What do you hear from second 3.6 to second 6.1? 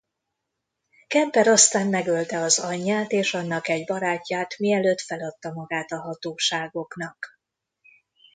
egy barátját mielőtt feladta magát a